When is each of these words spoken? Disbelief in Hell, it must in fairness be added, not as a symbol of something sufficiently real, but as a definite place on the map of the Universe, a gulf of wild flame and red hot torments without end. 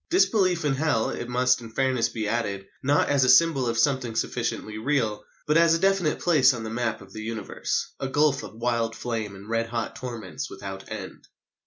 Disbelief 0.09 0.65
in 0.65 0.73
Hell, 0.73 1.11
it 1.11 1.29
must 1.29 1.61
in 1.61 1.69
fairness 1.69 2.09
be 2.09 2.27
added, 2.27 2.65
not 2.81 3.09
as 3.09 3.23
a 3.23 3.29
symbol 3.29 3.67
of 3.67 3.77
something 3.77 4.15
sufficiently 4.15 4.79
real, 4.79 5.23
but 5.45 5.57
as 5.57 5.75
a 5.75 5.79
definite 5.79 6.19
place 6.19 6.55
on 6.55 6.63
the 6.63 6.71
map 6.71 7.01
of 7.01 7.13
the 7.13 7.21
Universe, 7.21 7.93
a 7.99 8.07
gulf 8.07 8.41
of 8.41 8.55
wild 8.55 8.95
flame 8.95 9.35
and 9.35 9.47
red 9.47 9.67
hot 9.69 9.95
torments 9.95 10.49
without 10.49 10.89
end. 10.91 11.27